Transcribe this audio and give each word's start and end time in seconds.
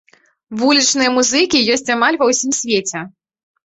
Вулічныя 0.61 1.13
музыкі 1.19 1.63
ёсць 1.77 1.89
амаль 1.99 2.19
ва 2.25 2.35
ўсім 2.35 2.51
свеце. 2.65 3.09